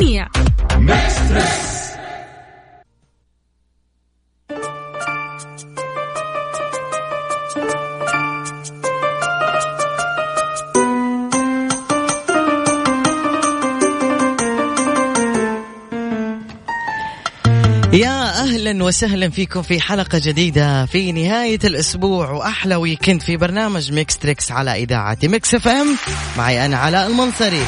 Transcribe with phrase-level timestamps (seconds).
[0.00, 0.28] تريكس
[17.92, 24.18] يا أهلا وسهلا فيكم في حلقة جديدة في نهاية الأسبوع وأحلى weekend في برنامج Mix
[24.18, 25.86] Trix على إذاعة Mix FM
[26.38, 27.66] معي أنا علاء المنصري.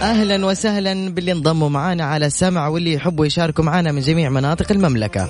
[0.00, 5.28] أهلا وسهلا باللي انضموا معنا على السمع واللي يحبوا يشاركوا معنا من جميع مناطق المملكة.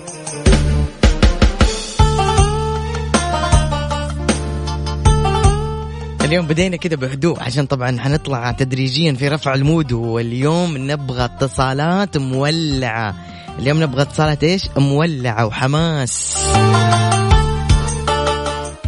[6.24, 13.14] اليوم بدينا كذا بهدوء عشان طبعا حنطلع تدريجيا في رفع المود واليوم نبغى اتصالات مولعة.
[13.58, 16.36] اليوم نبغى اتصالات إيش؟ مولعة وحماس.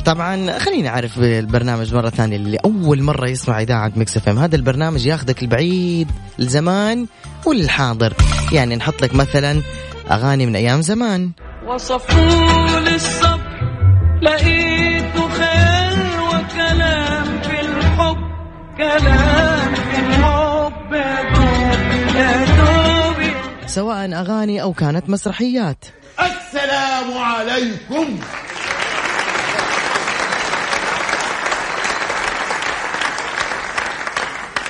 [0.07, 4.39] طبعا خليني أعرف البرنامج مرة ثانية اللي أول مرة يسمع إذاعة Mix FM.
[4.39, 7.07] هذا البرنامج ياخذك البعيد الزمان
[7.47, 8.15] وللحاضر.
[8.53, 9.63] يعني نحط لك مثلا
[10.11, 11.31] أغاني من أيام زمان.
[11.67, 13.41] وصفوا للصبر
[14.23, 18.33] لقيته خير وكلام كلام الحب
[23.67, 25.85] سواء أغاني أو كانت مسرحيات.
[26.21, 28.19] السلام عليكم.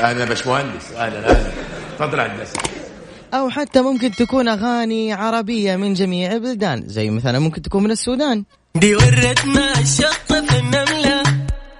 [0.02, 0.92] أهلا باشمهندس.
[0.96, 1.52] أهلا أهلا.
[1.98, 2.58] تفضل هندسه
[3.34, 8.44] أو حتى ممكن تكون أغاني عربية من جميع البلدان زي مثلا ممكن تكون من السودان.
[8.74, 11.22] دي ورتنا الشط في النملة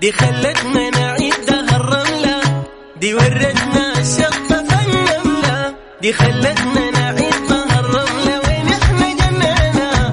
[0.00, 1.32] دي خلتنا نعيد
[3.00, 8.40] دي ورتنا الشطة النملة دي خلتنا نعيد الرملة.
[8.46, 10.12] وين إحنا جنينا؟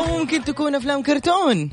[0.00, 1.70] وممكن تكون أفلام كرتون.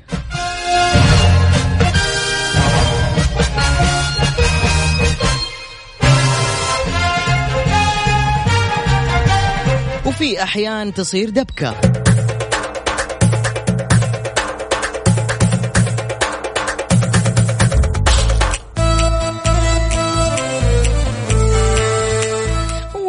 [10.15, 11.75] وفي أحيان تصير دبكة.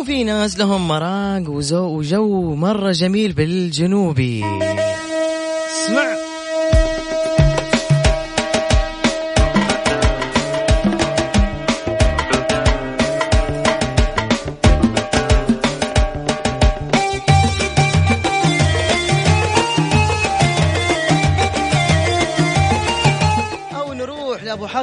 [0.06, 4.44] في ناس لهم مراق وجو مرة جميل بالجنوبي.
[5.84, 6.15] اسمع.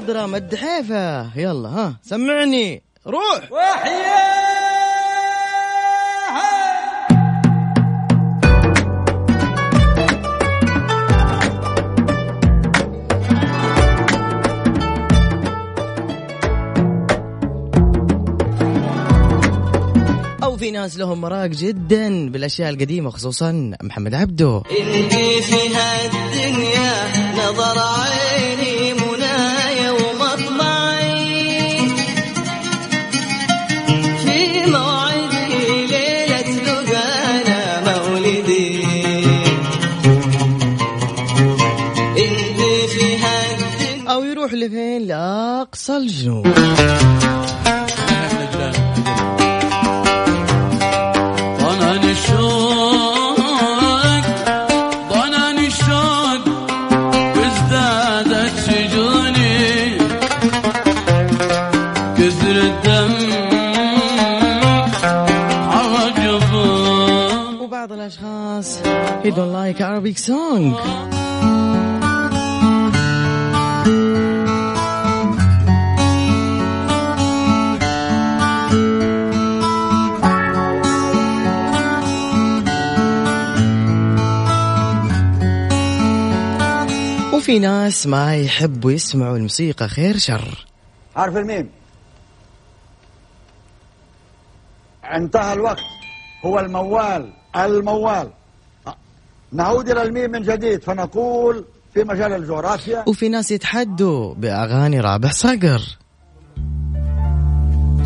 [0.04, 2.84] حضرة الدحيفة يلا ها سمعني.
[3.08, 3.52] روح.
[3.52, 4.44] وحياة.
[20.58, 24.64] في ناس لهم مراق جدا بالأشياء القديمة خصوصا محمد عبده.
[24.72, 26.23] انتي في هالدنيا
[45.74, 46.48] لاقصى الجنوب
[69.36, 70.76] don't like Arabic song.
[87.44, 90.66] وفي ناس ما يحبوا يسمعوا الموسيقى خير شر.
[91.16, 91.70] حرف الميم؟
[95.04, 95.84] انتهى الوقت.
[96.46, 98.30] هو الموال الموال.
[99.52, 103.04] نعود إلى الميم من جديد فنقول في مجال الجغرافيا.
[103.08, 105.82] وفي ناس يتحدوا بأغاني رابح صقر.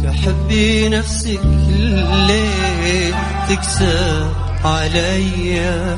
[0.03, 1.41] تحبي نفسك
[2.27, 3.15] ليه
[3.49, 4.31] تكسر
[4.65, 5.97] عليا؟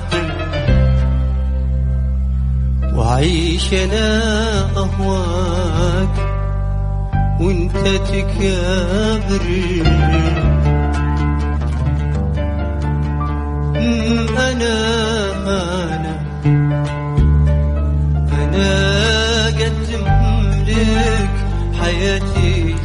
[2.98, 4.22] أعيش أنا
[4.78, 6.16] أهواك
[7.40, 7.78] وإنت
[8.12, 9.46] تكابر
[13.76, 14.76] أمم، أنا
[15.48, 16.20] أنا
[18.34, 19.90] أنا قد
[20.68, 21.30] لك
[21.82, 22.76] حياتي.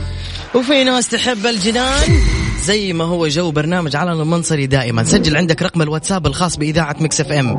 [0.55, 2.21] وفي ناس تحب الجنان.
[2.63, 5.05] زي ما هو جو برنامج على المنصري دائما.
[5.05, 7.57] سجل عندك رقم الواتساب الخاص بإذاعة Mix FM.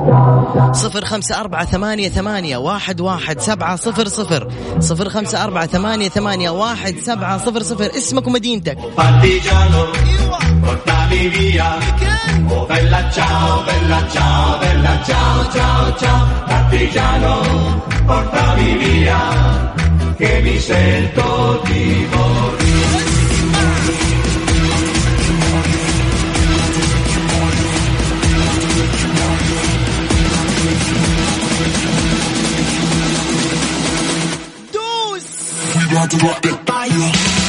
[0.74, 4.52] صفر خمسة أربعة ثمانية, ثمانية واحد, واحد سبعة صفر صفر.
[4.80, 7.92] صفر خمسة أربعة ثمانية, ثمانية واحد سبعة صفر صفر.
[7.98, 8.78] اسمك ومدينتك.
[18.06, 19.10] portami
[20.18, 23.15] che mi sento di morire.
[36.08, 37.45] to rock the fire.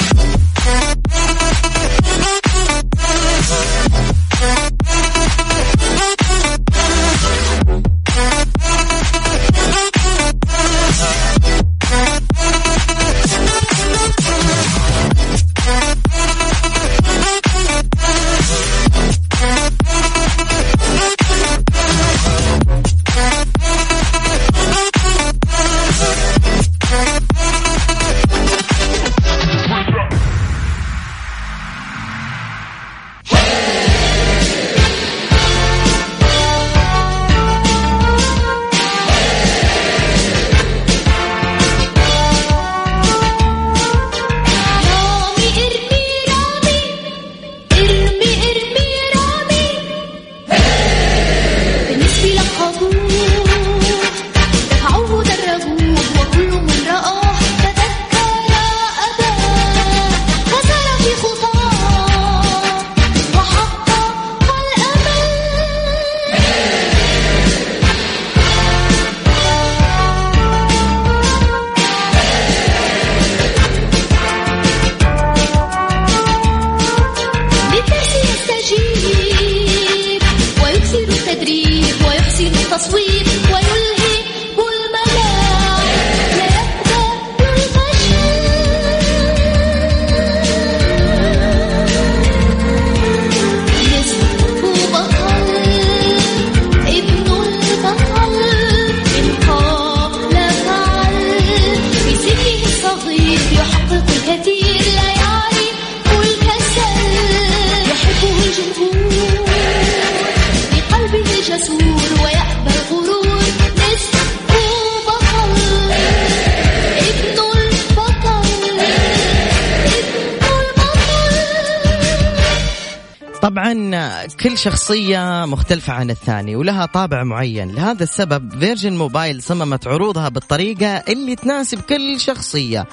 [124.67, 127.71] شخصية مختلفة عن الثاني ولها طابع معين.
[127.71, 132.87] لهذا السبب Virgin Mobile صممت عروضها بالطريقة اللي تناسب كل شخصية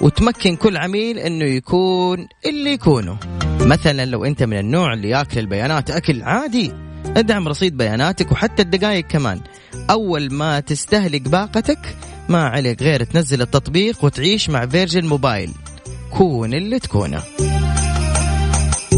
[0.00, 3.16] وتمكن كل عميل إنه يكون اللي يكونه.
[3.60, 6.72] مثلا لو أنت من النوع اللي ياكل البيانات أكل عادي
[7.16, 9.40] ادعم رصيد بياناتك وحتى الدقائق كمان.
[9.90, 11.96] أول ما تستهلك باقتك
[12.28, 15.50] ما عليك غير تنزل التطبيق وتعيش مع Virgin Mobile
[16.10, 17.22] كون اللي تكونه.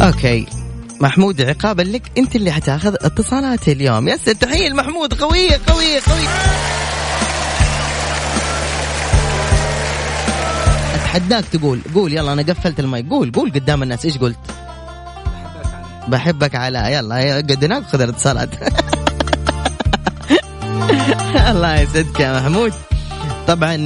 [0.03, 0.66] أوكي.
[1.01, 2.03] محمود عقابا لك.
[2.19, 4.09] أنت اللي حتاخذ اتصالات اليوم.
[4.09, 6.29] يا سيد تحية محمود قويه قويه قويه
[10.95, 13.09] أتحداك تقول قول يلا أنا قفلت المايك.
[13.11, 14.05] قول قول قدام الناس.
[14.05, 14.39] إيش قلت؟
[16.09, 18.51] بحبك على يلا قدناك خذ الاتصالات.
[21.51, 22.73] الله يسعدك يا محمود.
[23.47, 23.77] طبعا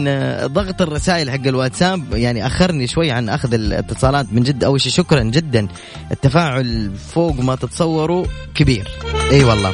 [0.46, 4.64] ضغط الرسائل حق الواتساب يعني أخرني شوي عن أخذ الاتصالات من جد.
[4.64, 5.68] أول شيء شكرا جدا.
[6.12, 8.88] التفاعل فوق ما تتصوروا كبير.
[9.32, 9.72] إي والله.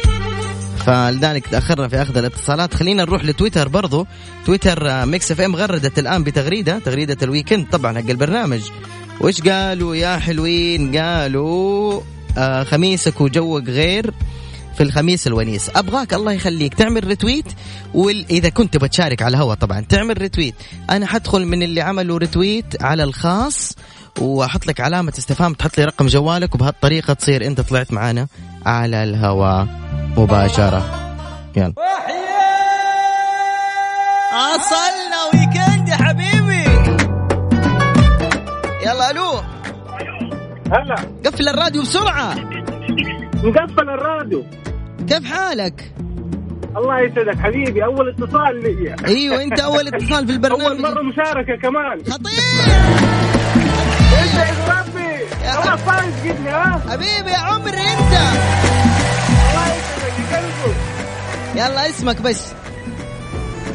[0.86, 2.74] فلذلك تأخرنا في أخذ الاتصالات.
[2.74, 4.06] خلينا نروح لتويتر برضو.
[4.46, 6.78] تويتر آه، Mix FM غردت الآن بتغريدة.
[6.78, 8.60] تغريدة ال weekend طبعا حق البرنامج.
[9.20, 12.00] وش قالوا يا حلوين؟ قالوا
[12.38, 14.14] آه خميسك وجوك غير.
[14.76, 15.70] في الخميس الونيس.
[15.76, 17.44] أبغاك الله يخليك تعمل retweet
[17.94, 20.54] واذا كنت بتشارك على الهواء طبعا تعمل retweet
[20.90, 23.76] أنا حدخل من اللي عملوا retweet على الخاص
[24.20, 28.26] وأحط لك علامة استفهام تحط لي رقم جوالك وبهالطريقة تصير أنت طلعت معانا
[28.66, 29.66] على الهواء
[30.16, 30.84] مباشرة.
[31.56, 31.74] يلا.
[34.32, 36.64] وصلنا ويكند يا حبيبي.
[38.84, 39.32] يلا ألو.
[40.72, 40.94] هلا.
[41.26, 42.34] قفل الراديو بسرعة.
[43.44, 44.44] مقفل الراديو.
[45.08, 45.92] كيف حالك؟
[46.76, 48.96] الله يسعدك حبيبي أول اتصال لي.
[49.06, 51.98] أيوه أنت أول اتصال في أول البرنامج مرة مشاركة كمان.
[51.98, 52.42] خطير.
[54.22, 55.26] إنت يا ربي.
[55.62, 58.12] خلاص فايز قدني ها؟ حبيبي يا عمري أنت.
[59.50, 60.74] الله يسعدك يا قلبي.
[61.54, 62.52] يلا اسمك بس.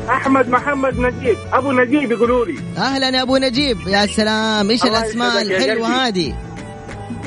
[0.10, 1.38] أحمد محمد نجيب.
[1.54, 2.60] أبو نجيب يقولوا لي.
[2.78, 3.78] أهلا يا أبو نجيب.
[3.88, 5.88] يا سلام إيش الأسماء الحلوة.
[5.88, 6.36] هذه؟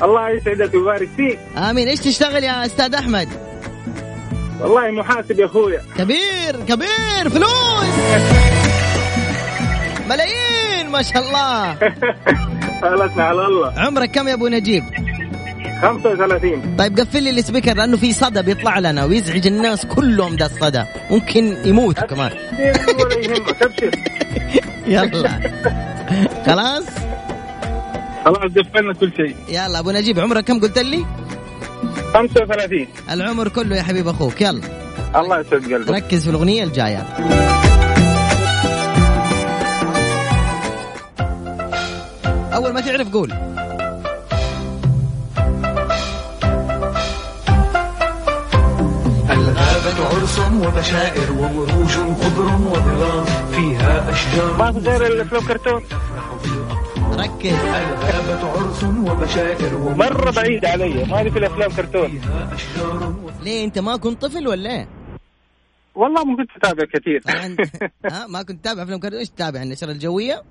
[0.04, 1.38] الله يسعدك ويبارك فيك.
[1.56, 1.88] آمين.
[1.88, 3.28] إيش تشتغل يا أستاذ أحمد؟
[4.60, 5.82] والله محاسب يا أخويا.
[5.98, 7.30] كبير كبير.
[7.30, 7.94] فلوس.
[10.10, 11.74] ملايين ما شاء الله.
[12.82, 13.72] خلصنا على الله.
[13.80, 14.84] عمرك كم يا أبو نجيب؟
[15.82, 20.84] 35 طيب قفل لي السبيكر لأنه في صدى بيطلع لنا ويزعج الناس كلهم ده الصدى.
[21.10, 22.30] ممكن يموتوا كمان.
[24.86, 25.40] يلا.
[26.46, 26.84] خلاص؟
[28.24, 29.36] خلاص دفنا كل شيء.
[29.48, 31.04] يلا أبو نجيب عمرك كم قلت لي؟
[32.14, 34.60] 35 العمر كله يا حبيب أخوك يلا.
[35.16, 35.90] الله يسعد قلبك.
[35.90, 37.06] ركز في الأغنية الجاية.
[42.54, 43.32] أول ما تعرف قول.
[49.30, 54.56] الغابة عرس وبشائر ومروج خضر وظلام فيها أشجار.
[54.58, 55.82] ما في غير الافلام كرتون
[57.14, 61.04] ركز الغابة عرس وبشائر مرة بعيد علي.
[61.04, 62.20] ما في الأفلام كرتون.
[63.42, 64.88] ليه أنت ما كنت طفل ولا إيه؟
[65.94, 67.22] والله ما كنت أتابع كثير.
[68.10, 70.42] ها؟ ما كنت تتابع أفلام كرتون؟ إيش تتابع؟ النشرة الجوية؟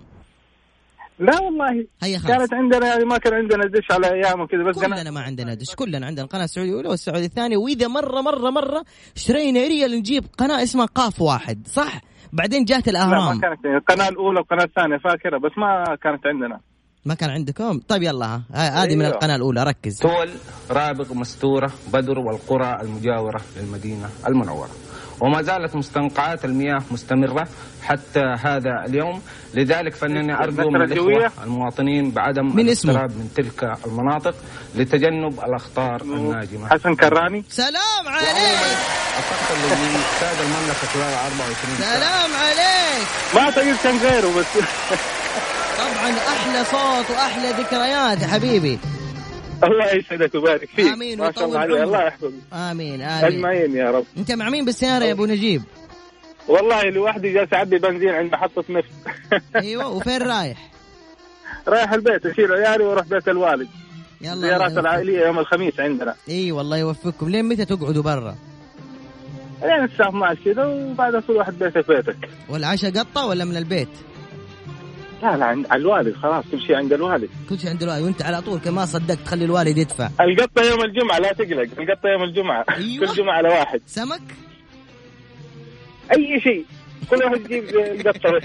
[1.19, 1.87] لا والله.
[2.01, 2.25] خلاص.
[2.25, 5.75] كانت عندنا يعني ما كان عندنا دش على أيام وكذا بس كلنا ما عندنا دش.
[5.75, 8.83] كلنا عندنا القناة السعودية الاولى والسعوديه الثانية وإذا مرة مرة مرة
[9.15, 12.01] اشترينا ريال نجيب قناة اسمها قاف واحد صح؟
[12.33, 16.59] بعدين جات لا ما الاهرام كانت القناة الأولى والقناه الثانية فاكرة بس ما كانت عندنا.
[17.05, 18.41] ما كان عندكم؟ طيب يلا ها.
[18.53, 19.13] ها- هذه من أيوة.
[19.15, 19.99] القناة الأولى ركز.
[19.99, 20.29] تول
[20.71, 24.69] رابغ مستورة بدر والقرى المجاورة للمدينة المنورة.
[25.21, 27.47] وما زالت مستنقعات المياه مستمرة
[27.83, 29.21] حتى هذا اليوم.
[29.53, 34.35] لذلك فإنني أرجو من؟ الإخوة المواطنين بعدم من اسمه؟ الاقتراب من تلك المناطق
[34.75, 36.69] لتجنب الأخطار الناجمة.
[36.69, 37.45] حسن كراني.
[37.49, 38.59] سلام عليك.
[39.17, 39.57] أفضل
[39.95, 41.95] لسادة المملكة خلال 24 ساعة.
[41.95, 43.07] سلام عليك.
[43.35, 44.45] ما تقدر كان غيره بس.
[45.77, 48.79] طبعا أحلى صوت وأحلى ذكريات يا حبيبي.
[49.63, 50.85] الله يسعدك ويبارك فيك.
[50.87, 51.87] آمين ما شاء الله عليه عمرك.
[51.87, 52.33] الله يحفظك.
[52.53, 53.25] آمين آمين.
[53.25, 54.05] أجمعين يا رب.
[54.17, 55.63] أنت مع مين بالسيارة يا أبو نجيب؟
[56.47, 58.89] والله لوحدي جالس أعبي بنزين عند محطة نفط
[59.55, 60.69] أيوه وفين رايح؟
[61.67, 63.67] رايح البيت أشيل عيالي وأروح بيت الوالد.
[64.21, 64.77] يلا زيارات.
[64.77, 66.15] العائلية يوم الخميس عندنا.
[66.29, 67.29] أي والله يوفقكم.
[67.29, 68.35] لين متى تقعدوا برا؟
[69.61, 72.29] يعني الساعة 12 كذا وبعدها كل واحد بيته في بيتك.
[72.49, 73.89] والعشاء قطة ولا من البيت؟
[75.23, 77.29] لا لا عند على الوالد خلاص كل شيء عند الوالد.
[77.49, 80.09] كل شيء عند الوالد وانت على طول كما صدقت تخلي الوالد يدفع.
[80.21, 82.65] القطة يوم الجمعة لا تقلق القطة يوم الجمعة.
[82.69, 83.07] أيوة.
[83.07, 83.81] كل جمعة على واحد.
[83.85, 84.21] سمك؟
[86.11, 86.65] أي شيء.
[87.09, 88.43] كل واحد يجيب القطه بس.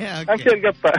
[0.30, 0.92] أمشي القطة.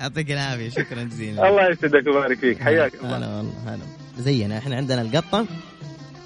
[0.00, 1.48] يعطيك العافية شكرا جزيلا.
[1.48, 2.62] الله يسعدك ويبارك فيك.
[2.62, 3.16] حياك الله.
[3.16, 3.82] هلا والله هلا.
[4.18, 5.46] زينا إحنا عندنا القطة.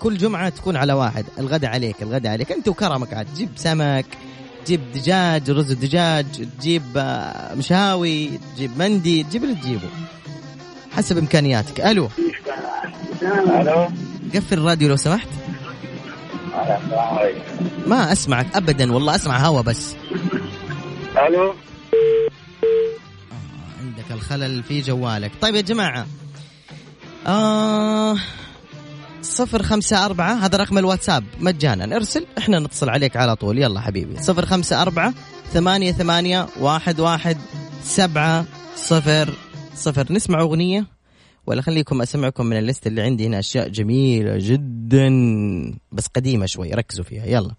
[0.01, 1.25] كل جمعة تكون على واحد.
[1.39, 2.53] الغداء عليك الغداء عليك.
[2.53, 3.27] أنت وكرمك عاد.
[3.27, 4.07] تجيب سمك.
[4.69, 6.27] تجيب دجاج رز دجاج
[6.59, 9.89] تجيب آه، مشاوي تجيب مندي تجيب اللي تجيبه.
[10.97, 11.81] حسب إمكانياتك.
[11.81, 12.09] ألو.
[13.23, 13.89] ألو.
[14.35, 15.29] قفل الراديو لو سمحت.
[17.87, 19.95] ما أسمعك ابدا والله أسمع هوا بس.
[21.29, 21.55] ألو.
[23.81, 25.33] عندك الخلل في جوالك.
[25.41, 26.07] طيب يا جماعة.
[27.27, 28.17] آه
[29.23, 31.25] صفر خمسة أربعة هذا رقم الواتساب.
[31.41, 31.97] مجانا.
[31.97, 33.59] ارسل إحنا نتصل عليك على طول.
[33.59, 34.23] يلا حبيبي.
[34.23, 35.15] صفر خمسة أربعة
[35.53, 37.37] ثمانية ثمانية واحد واحد
[37.83, 38.45] سبعة
[38.77, 39.35] صفر
[39.75, 40.13] صفر.
[40.13, 40.87] نسمع أغنية
[41.47, 43.27] ولا خليكم أسمعكم من الليست اللي عندي.
[43.27, 45.09] هنا أشياء جميلة جدا.
[45.93, 47.27] بس قديمة شوي ركزوا فيها.
[47.27, 47.55] يلا.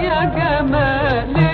[0.00, 1.51] يا جمال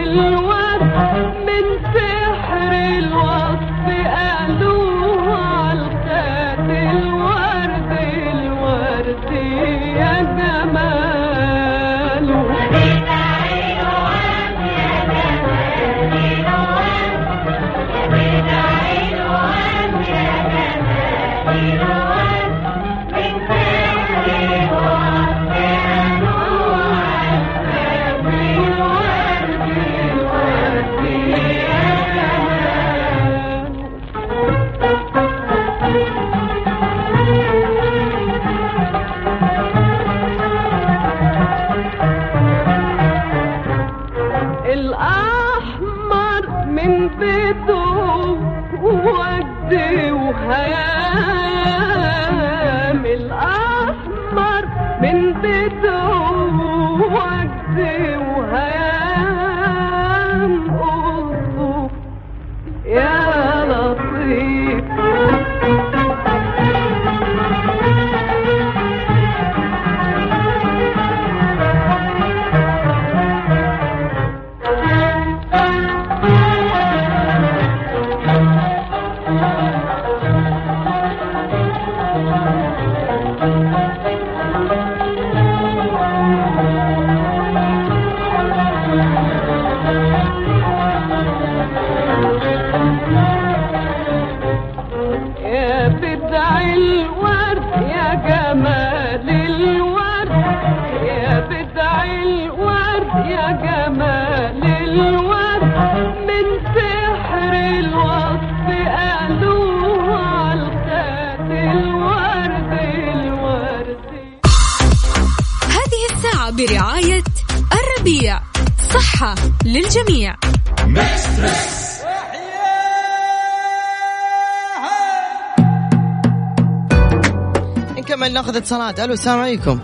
[128.68, 129.78] اتصالات ألو السلام عليكم.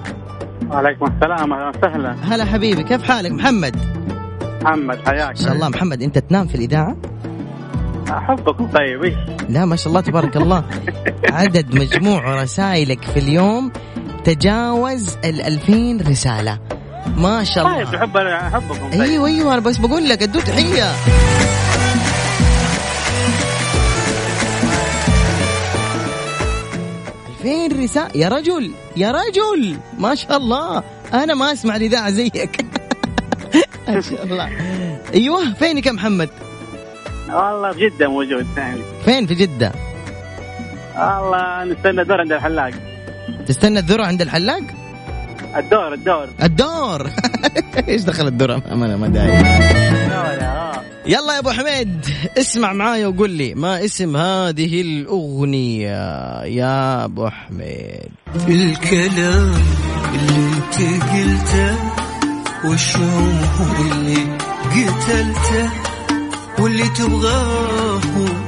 [0.70, 2.16] وعليكم السلام أهلا وسهلا.
[2.22, 3.76] هلا حبيبي كيف حالك؟ محمد.
[4.62, 5.28] محمد حياك.
[5.28, 5.68] ما شاء الله.
[5.68, 6.96] محمد أنت تنام في الإذاعة؟
[8.10, 9.14] احبكم طيب إيش
[9.48, 10.64] لا ما شاء الله تبارك الله.
[11.38, 13.73] عدد مجموع رسائلك في اليوم
[14.25, 16.58] تجاوز ال 2000 رسالة.
[17.16, 17.84] ما شاء الله.
[17.84, 19.00] طيب احب احبكم طيب.
[19.00, 20.90] أيوه أيوه أنا بس بقول لك ادوا تحية.
[27.45, 29.76] ألفين رسالة يا رجل يا رجل!
[29.99, 30.83] ما شاء الله!
[31.15, 32.65] أنا ما أسمع الإذاعة زيك.
[33.89, 34.49] ما شاء الله.
[35.15, 36.28] أيوه فينك يا محمد؟
[37.28, 38.83] والله في جدة موجود ثاني.
[39.04, 39.73] فين في جدة؟
[40.97, 42.71] والله نستنى دور عند الحلاق.
[43.47, 44.63] تستنى الذرة عند الحلاق؟
[45.57, 46.28] الدور الدور.
[46.43, 47.11] الدور!
[47.89, 50.74] إيش دخل الذرة أنا؟ ما آه.
[51.06, 52.06] يلا يا أبو حميد
[52.38, 58.08] اسمع معايا وقول لي ما اسم هذه الأغنية يا أبو حميد؟
[58.49, 59.54] الكلام
[60.14, 61.76] اللي انت قلته
[62.64, 64.38] والشوق اللي
[64.71, 65.71] قتلته
[66.58, 68.00] واللي تبغاه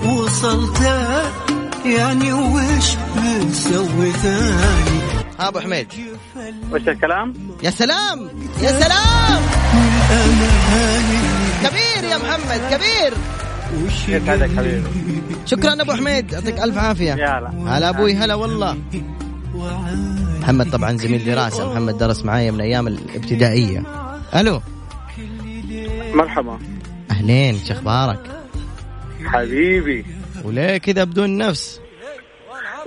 [0.07, 1.23] وصلته
[1.87, 5.01] يعني وش بتسوي ثاني؟
[5.38, 5.87] ها أبو حميد.
[6.73, 8.29] وش الكلام؟ يا سلام
[8.62, 9.42] يا سلام!
[10.11, 11.26] الأماني
[11.62, 13.14] كبير يا محمد كبير.
[14.07, 14.83] كيف حالك حبيبي؟
[15.47, 17.12] شكرا أبو حميد يعطيك ألف عافية.
[17.12, 18.79] يلا هلا أبوي هلا والله.
[20.40, 23.83] محمد طبعا زميل دراسة محمد درس معايا من أيام الابتدائية.
[24.35, 24.61] ألو.
[26.14, 26.59] مرحبا.
[27.11, 28.21] أهلين شو أخبارك؟
[29.25, 30.07] حبيبي.
[30.45, 31.81] وليه كذا بدون نفس؟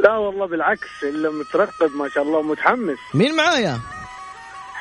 [0.04, 2.98] لا والله بالعكس إلا مترقب ما شاء الله ومتحمس.
[3.14, 3.80] مين معايا؟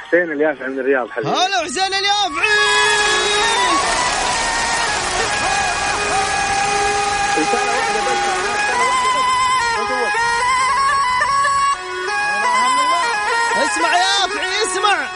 [0.08, 1.30] حسين اليافعي من الرياض حبيبي.
[1.30, 2.48] هلا حسين اليافعي
[7.38, 8.18] رسالة واحدة بس
[13.70, 15.08] اسمع يا افعي اسمع!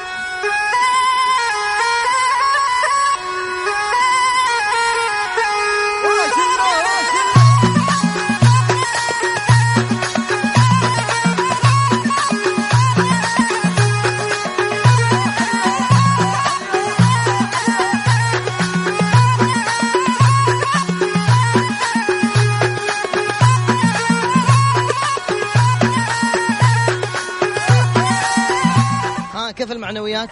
[30.23, 30.31] المعنويات؟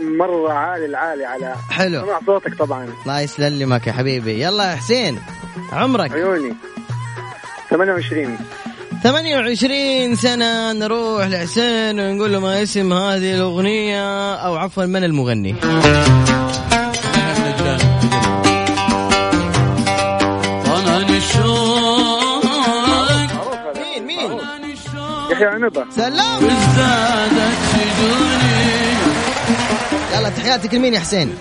[0.00, 2.00] مرة عالي العالي على حلو.
[2.00, 2.88] سمع صوتك طبعا.
[3.02, 4.42] الله يسلمك يا حبيبي.
[4.42, 5.20] يلا يا حسين
[5.72, 6.54] عمرك؟ عيوني.
[7.70, 8.38] 28
[9.02, 15.56] 28 سنة نروح لحسين ونقول له ما اسم هذه الأغنية أو عفوا من المغني.
[23.76, 24.40] مين مين؟
[25.30, 26.40] يحيى عنبة سلام.
[30.20, 31.34] يلا تحياتك لمين يا حسين؟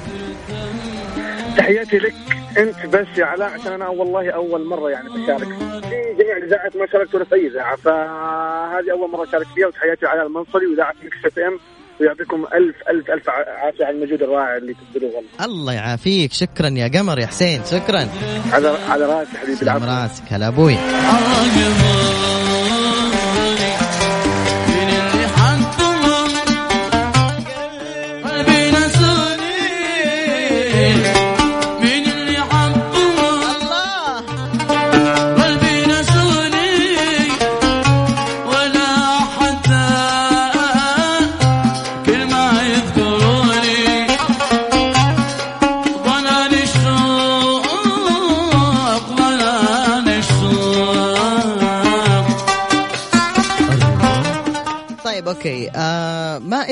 [1.58, 2.14] تحياتي لك
[2.58, 5.48] أنت بس يا علاء عشان أنا والله أول مرة يعني بشارك.
[5.90, 10.06] في جميع الاذاعات ما شاركت ولا في أي إذاعة فهذه أول مرة أشارك فيها وتحياتي
[10.06, 11.60] علاء المنصري وإذاعة Mix FM
[12.02, 15.12] ويعطيكم ألف ألف ألف عافية على المجهود الرائع اللي تبذلوه.
[15.16, 16.34] والله الله يعافيك.
[16.34, 18.08] شكرا يا قمر يا حسين شكرا.
[18.54, 20.78] على على راسي حبيبي العفو راسك هلا أبوي.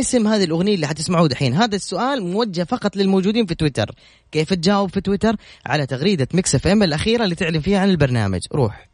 [0.08, 1.54] اسم هذه الأغنية اللي حتسمعوه دحين.
[1.54, 3.96] هذا السؤال موجه فقط للموجودين في تويتر.
[4.32, 8.42] كيف تجاوب في تويتر؟ على تغريدة Mix FM الأخيرة اللي تعلن فيها عن البرنامج.
[8.54, 8.88] روح.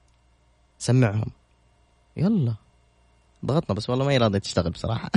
[0.80, 1.32] سمعهم.
[2.18, 2.54] يلا.
[3.46, 5.10] ضغطنا بس والله ما هي راضية تشتغل بصراحة.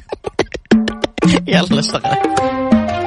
[1.49, 3.06] يلا اشتغل.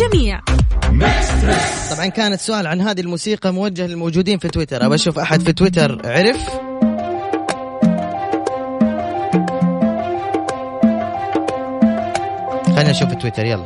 [0.00, 0.40] للجميع
[1.90, 4.86] طبعا كان السؤال عن هذه الموسيقى موجه للموجودين في تويتر.
[4.86, 6.36] أبى أشوف أحد في تويتر عرف.
[12.66, 13.64] خلينا نشوف تويتر يلا.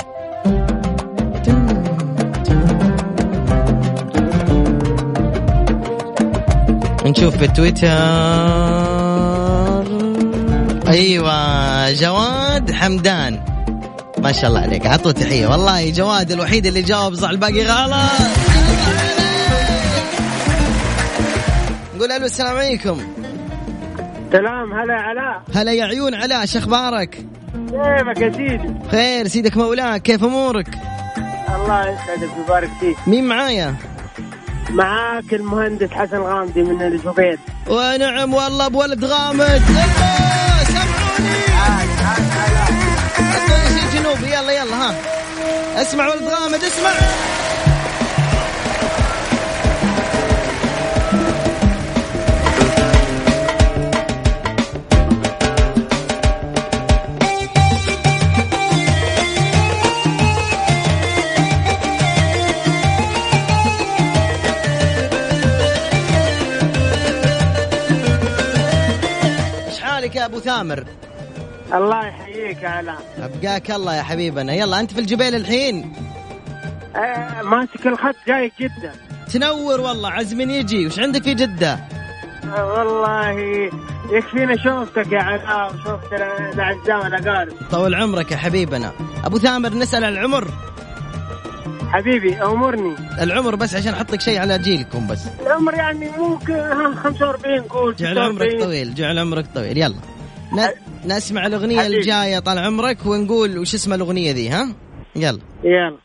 [7.06, 7.88] نشوف في تويتر.
[10.88, 13.39] أيوه جواد حمدان.
[14.30, 14.86] ما شاء الله عليك.
[14.86, 15.46] عطوا تحية.
[15.46, 18.10] والله جواد الوحيد اللي جاوب صح الباقي غلط.
[21.96, 23.00] نقول ألو السلام عليكم.
[24.32, 30.02] سلام هلا علاء هلا يا عيون علاء شو أخبارك كيفك يا سيدي؟ خير سيدك مولاك.
[30.02, 30.68] كيف أمورك؟
[31.54, 32.96] الله يسعدك ويبارك فيك.
[33.06, 33.74] مين معايا؟
[34.70, 37.38] معاك المهندس حسن غامدي من الجبيل
[37.68, 39.62] ونعم والله بولد غامد.
[43.32, 44.94] أعطوني شيء جنوبي يلا يلا ها.
[45.82, 46.90] اسمع ولد غامد اسمع
[70.24, 70.84] أبو ثامر؟
[71.74, 74.52] الله يحييك يا علاء أبقاك الله يا حبيبنا.
[74.52, 75.92] يلا أنت في الجبيل الحين؟
[76.96, 78.92] آه ماسك الخط جاي جدا
[79.32, 80.86] تنور والله عزم يجي.
[80.86, 81.78] وش عندك في جدة؟
[82.56, 83.30] آه والله
[84.12, 88.92] يكفينا شوفتك يا علاء وشوفت الأعزاء والاقارب طول عمرك يا حبيبنا.
[89.24, 90.48] أبو ثامر نسأل عن العمر.
[91.92, 92.94] حبيبي أمرني.
[93.20, 95.26] العمر بس عشان أحط لك شيء على جيلكم بس.
[95.46, 98.60] العمر يعني ممكن ها 45 قول جعل عمرك 46.
[98.64, 99.78] طويل جعل عمرك طويل.
[99.78, 99.94] يلا.
[101.06, 101.86] نسمع الأغنية.
[101.86, 104.74] الجاية طال عمرك ونقول وش اسم الأغنية ذي ها؟
[105.16, 105.40] يلا.
[105.64, 105.98] يلا.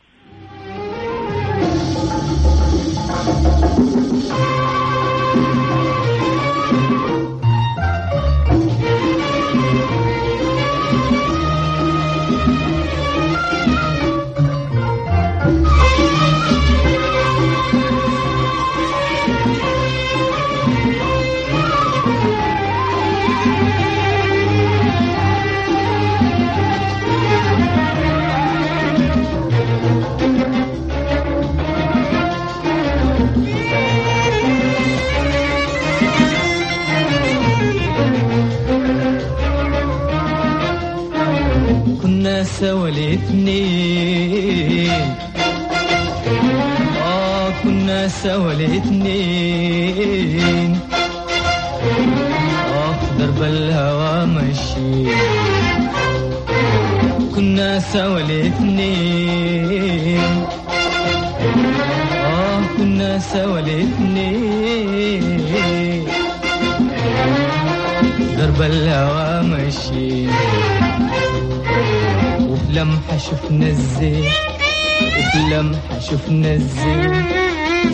[76.10, 77.24] شفنا الزين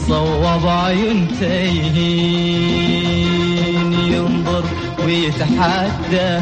[0.09, 2.73] صوب عيون تايهين
[3.93, 4.65] ينظر
[5.05, 6.41] ويتحدى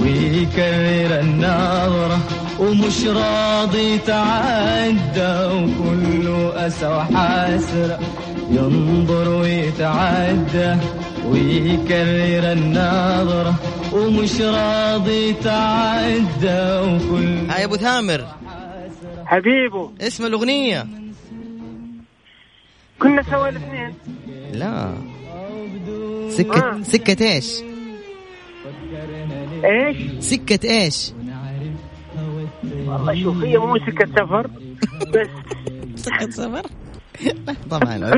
[0.00, 2.18] ويكرر النظرة
[2.58, 7.98] ومش راضي يتعدى وكله أسى وحسرة.
[8.50, 10.76] ينظر ويتعدى
[11.28, 13.54] ويكرر النظرة
[13.92, 18.24] ومش راضي يتعدى وكل هاي أبو ثامر.
[19.26, 21.01] حبيبه اسم الأغنية.
[23.02, 23.94] كنا سوا الاثنين
[24.52, 24.94] لا
[26.28, 26.82] سكة آه.
[26.82, 27.62] سكة إيش؟
[29.64, 31.12] إيش؟ سكة إيش؟
[32.86, 34.50] والله شوف هي مو سكة سفر
[35.14, 35.28] بس
[35.96, 36.62] سكة سفر؟
[37.70, 37.98] طبعا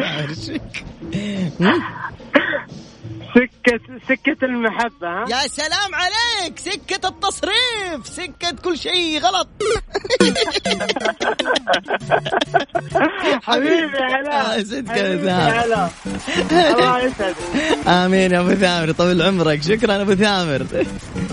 [3.67, 6.59] سكة سكة المحبة ها؟ يا سلام عليك!
[6.59, 8.07] سكة التصريف!
[8.07, 9.49] سكة كل شيء غلط!
[13.43, 13.99] حبيبي
[14.31, 14.93] آه، صدق.
[14.93, 15.89] هلا.
[16.53, 17.37] الله يسعدك.
[17.89, 18.93] آمين يا أبو ثامر.
[18.93, 19.63] طول عمرك.
[19.63, 20.67] شكرا أبو ثامر.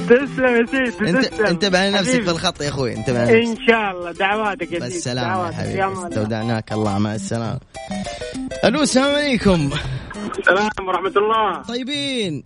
[0.09, 1.45] تسلم يا سيدي انت تسلم.
[1.45, 2.21] انتبه على نفسك.
[2.21, 3.59] في الخط يا أخوي انتبه على نفسك.
[3.59, 4.11] إن شاء الله.
[4.11, 5.51] دعواتك يا سيدي بالسلامة يا.
[5.53, 6.07] حبيبي.
[6.07, 6.71] استودعناك.
[6.71, 7.59] الله مع السلامة.
[8.65, 9.69] ألو السلام عليكم.
[10.39, 11.61] السلام ورحمة الله.
[11.61, 12.43] طيبين.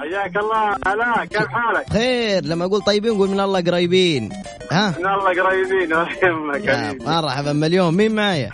[0.00, 0.76] حياك الله.
[0.86, 4.30] هلا كيف حالك؟ خير لما أقول طيبين قول من الله قريبين.
[4.72, 5.92] ها؟ من الله قريبين.
[5.92, 7.02] ولا يهمك.
[7.06, 8.50] مرحبا مليون مين معايا؟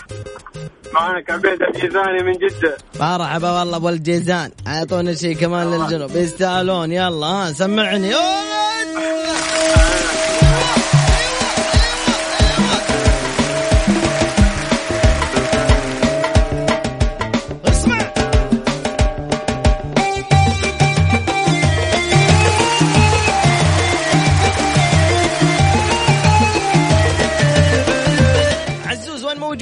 [0.95, 2.77] معك عبيد الجيزاني من جدة.
[3.01, 4.51] مرحبا والله أبو الجيزان.
[4.67, 6.17] أعطونا شيء كمان للجنوب.
[6.17, 8.15] يستاهلون يلا ها سمعني.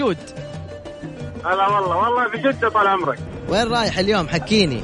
[0.07, 0.17] موجود؟
[1.45, 3.19] هلا والله والله في جدة طال عمرك.
[3.49, 4.83] وين رايح اليوم؟ حكيني.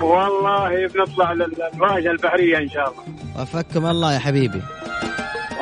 [0.00, 3.42] والله بنطلع للواجهة البحرية إن شاء الله.
[3.42, 4.62] وفكم الله يا حبيبي.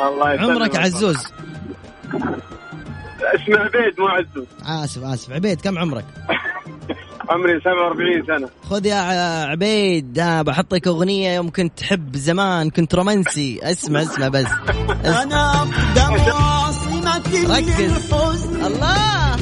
[0.08, 0.50] الله يسلمك.
[0.50, 1.16] عمرك عزوز؟
[3.34, 4.46] اسمه عبيد مو عزوز.
[4.66, 5.32] آسف آسف.
[5.32, 6.04] عبيد كم عمرك؟
[7.28, 8.48] عمري 47 سنة.
[8.70, 8.96] خذ يا
[9.44, 13.60] عبيد ها بحطك أغنية يوم كنت تحب زمان كنت رومانسي.
[13.62, 14.46] اسمع اسمع بس.
[15.22, 16.33] أنا أقدم عاصمة
[17.42, 18.12] ركز.
[18.66, 19.36] الله.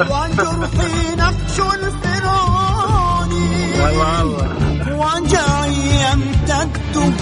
[0.00, 3.46] وجرحي نقش الفرعوني
[3.80, 5.78] والله والله وجعي
[6.12, 7.14] يمتد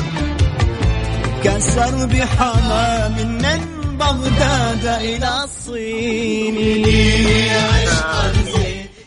[1.44, 3.60] كسرب حمام من
[3.98, 6.56] بغداد إلى الصين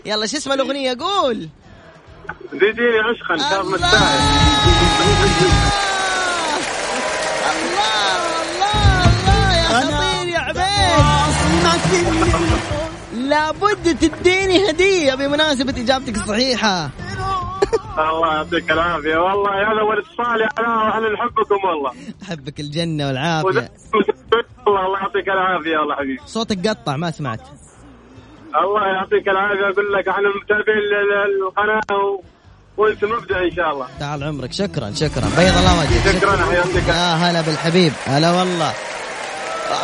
[0.05, 1.49] يلا شو اسم الأغنية؟ قول.
[2.53, 4.19] زيديني عشقا شاف مستاهل
[13.13, 16.89] لابد تديني هدية بمناسبة إجابتك الصحيحة.
[17.99, 19.17] الله يعطيك العافية.
[19.17, 21.91] والله هذا هو الاتصال يا هلا واهلا نحبكم والله.
[22.23, 23.47] أحبك الجنة والعافية.
[23.47, 23.69] والله
[24.67, 26.21] الله يعطيك العافية والله حبيبي.
[26.25, 27.41] صوتك قطع ما سمعت.
[28.63, 30.79] الله يعطيك العافية أقول لك إحنا متابعين
[31.41, 32.19] القناة.
[32.77, 33.87] وأنت مبدع إن شاء الله.
[33.99, 34.51] تعال عمرك.
[34.53, 35.25] شكرا شكرا.
[35.37, 36.17] بيض الله وجهك.
[36.17, 37.93] شكرا حياتك يا هلا بالحبيب.
[38.05, 38.73] هلا والله.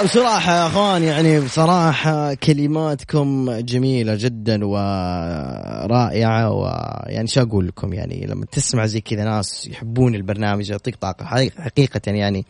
[0.04, 8.45] بصراحة يا أخوان يعني بصراحة كلماتكم جميلة جدا ورائعة ويعني شو أقول لكم يعني لما
[8.45, 12.45] تسمع زي كذا ناس يحبون البرنامج يعطيك طاقة حقيقة- يعني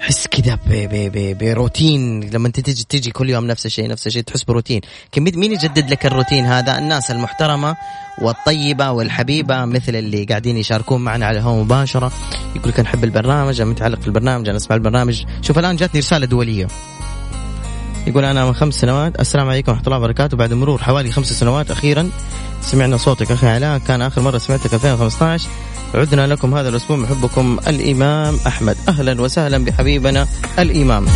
[0.00, 0.58] حس كذا
[1.40, 2.30] بروتين.
[2.30, 4.80] لما انت تجي تجي كل يوم نفس الشيء نفس الشيء تحس بروتين.
[5.18, 7.76] مين يجدد لك الروتين هذا؟ الناس المحترمة
[8.22, 12.12] والطيبة والحبيبة مثل اللي قاعدين يشاركون معنا على الهواء مباشرة.
[12.56, 15.24] يقول لك نحب البرنامج أنا متعلق في البرنامج أنا أسمع البرنامج.
[15.42, 16.66] شوف الآن جاتني رسالة دولية.
[18.06, 19.20] يقول أنا من خمس سنوات.
[19.20, 20.36] السلام عليكم ورحمة الله وبركاته.
[20.36, 22.10] بعد مرور حوالي خمس سنوات أخيرا
[22.62, 23.78] سمعنا صوتك أخي علاء.
[23.78, 25.48] كان آخر مرة سمعتك 2015
[25.94, 28.76] عدنا لكم هذا الأسبوع محبكم الإمام أحمد.
[28.88, 30.26] أهلا وسهلا بحبيبنا
[30.58, 31.06] الإمام.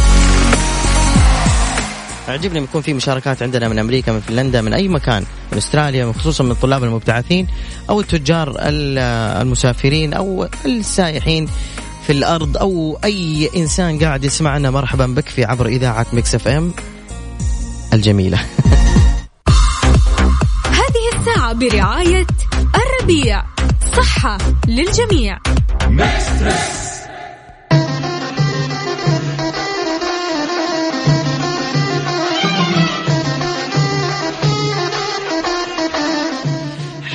[2.29, 6.45] عجبني يكون في مشاركات عندنا من أمريكا من فنلندا من أي مكان من أستراليا خصوصا
[6.45, 7.47] من الطلاب المبتعثين
[7.91, 8.99] أو التجار ال-
[9.43, 11.49] المسافرين أو السائحين.
[12.11, 16.73] في الأرض أو أي إنسان قاعد يسمعنا مرحبا بك في عبر إذاعة Mix FM
[17.93, 18.39] الجميلة.
[20.65, 22.27] هذه الساعة برعاية
[22.75, 23.43] الربيع
[23.97, 25.39] صحة للجميع.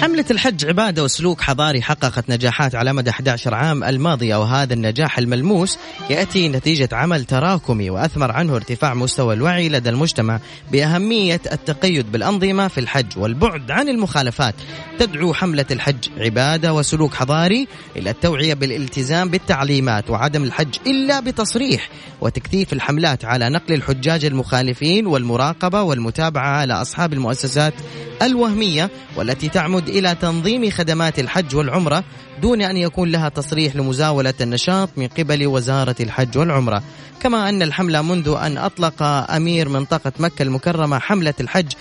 [0.05, 5.77] حملة الحج عبادة وسلوك حضاري حققت نجاحات على مدى 11 عام الماضية وهذا النجاح الملموس
[6.09, 10.39] يأتي نتيجة عمل تراكمي وأثمر عنه ارتفاع مستوى الوعي لدى المجتمع
[10.71, 14.55] بأهمية التقيد بالأنظمة في الحج والبعد عن المخالفات.
[14.99, 21.89] تدعو حملة الحج عبادة وسلوك حضاري إلى التوعية بالالتزام بالتعليمات وعدم الحج إلا بتصريح
[22.21, 27.73] وتكثيف الحملات على نقل الحجاج المخالفين والمراقبة والمتابعة على أصحاب المؤسسات
[28.21, 32.03] الوهمية والتي تعمد إلى تنظيم خدمات الحج والعمرة
[32.41, 36.83] دون أن يكون لها تصريح لمزاولة النشاط من قبل وزارة الحج والعمرة.
[37.19, 41.71] كما أن الحملة منذ أن أطلق أمير منطقة مكة المكرمة حملة الحج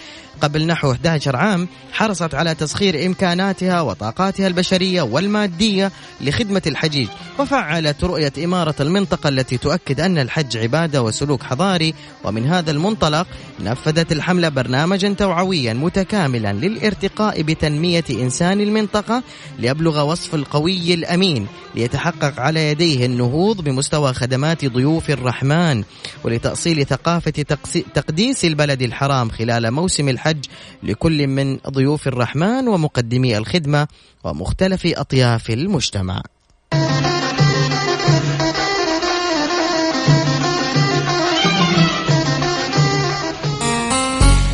[0.40, 7.08] قبل نحو 11 عام حرصت على تسخير إمكاناتها وطاقاتها البشرية والمادية لخدمة الحجيج.
[7.38, 11.94] وفعلت رؤية إمارة المنطقة التي تؤكد أن الحج عبادة وسلوك حضاري.
[12.24, 13.26] ومن هذا المنطلق
[13.60, 19.22] نفذت الحملة برنامجا توعويا متكاملا للارتقاء بتنمية إنسان المنطقة
[19.58, 25.84] ليبلغ وصف القوي الأمين ليتحقق على يديه النهوض بمستوى خدمات ضيوف الرحمن
[26.24, 27.30] ولتأصيل ثقافة
[27.94, 30.44] تقديس البلد الحرام خلال موسم الحج
[30.82, 33.88] لكل من ضيوف الرحمن ومقدمي الخدمة
[34.24, 36.22] ومختلف أطياف المجتمع.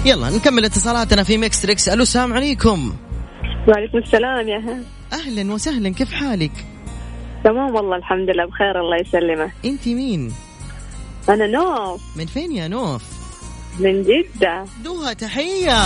[0.04, 1.88] يلا نكمل اتصالاتنا في Mix Trix.
[1.88, 2.92] ألو السلام عليكم.
[3.68, 4.99] وعليكم السلام يا هلا.
[5.12, 6.52] أهلا وسهلا كيف حالك؟
[7.44, 10.32] تمام والله الحمد لله بخير الله يسلمك أنت مين؟
[11.28, 12.00] أنا نوف.
[12.16, 13.02] من فين يا نوف؟
[13.78, 14.64] من جدة.
[14.84, 15.78] دوها تحية.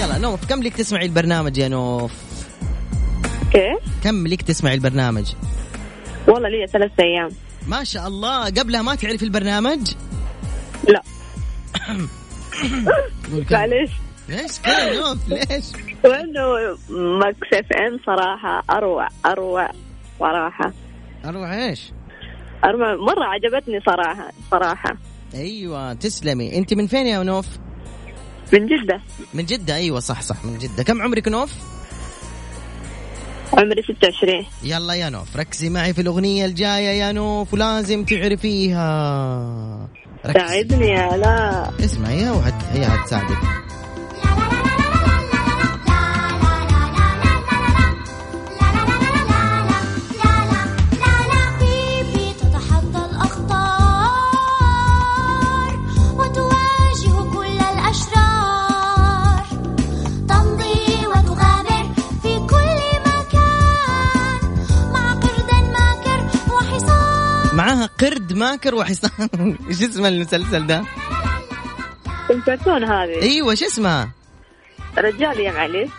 [0.00, 2.12] يلا نوف كم لك تسمعي البرنامج يا نوف؟
[3.52, 5.32] كيف؟ كم لك تسمعي البرنامج؟
[6.28, 7.28] والله لي ثلاث أيام.
[7.66, 8.44] ما شاء الله.
[8.44, 9.80] قبلها ما تعرف البرنامج؟
[10.88, 11.02] لا.
[13.50, 13.90] معلش
[14.30, 15.64] ليش كذا نوف ليش؟
[16.90, 19.70] Mix FM صراحة أروع أروع
[20.20, 20.72] صراحة.
[21.24, 21.92] أروع إيش؟
[22.64, 24.96] أروع مرة عجبتني صراحة صراحة.
[25.34, 26.58] أيوه تسلمي.
[26.58, 27.46] أنت من فين يا نوف؟
[28.52, 29.00] من جدة.
[29.34, 30.82] من جدة؟ أيوه صح صح من جدة.
[30.82, 31.52] كم عمرك نوف؟
[33.52, 39.88] عمري 26 يلا يا نوف ركزي معي في الأغنية الجاية يا نوف ولازم تعرفيها.
[40.26, 40.46] ركزي.
[40.48, 41.70] ساعدني يا لا.
[41.84, 42.54] اسمعيها وهت...
[42.72, 43.38] هي هتساعدك
[67.80, 70.84] معاها قرد ماكر وحصان إيش اسم المسلسل ده؟
[72.30, 73.22] الكرتون هذه.
[73.22, 74.08] أيوه شو اسمه؟
[74.98, 75.90] رجال يا معلش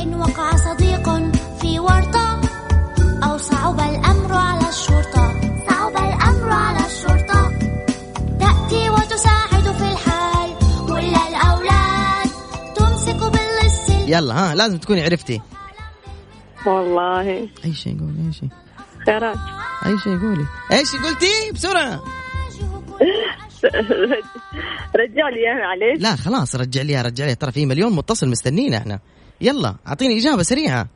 [0.00, 1.08] إن وقع صديق
[1.60, 2.40] في ورطة
[3.24, 7.50] أو صعب الأمر على الشرطة صعب الأمر على الشرطة
[8.40, 10.50] تأتي وتساعد في الحال
[10.88, 12.28] كل الأولاد
[12.76, 15.40] تمسك باللص يلا ها لازم تكوني عرفتي.
[16.66, 17.48] والله.
[17.64, 18.48] أي شيء قولي أي شيء.
[19.06, 19.36] خيرات.
[19.86, 22.00] أي شيء قولي إيش قلتي؟ بسرعة.
[24.96, 26.02] رجال يا معلش.
[26.02, 29.00] لا خلاص رجع ليها رجع ليها ترى في مليون متصل مستنينا إحنا.
[29.40, 30.88] يلا أعطيني إجابة سريعة.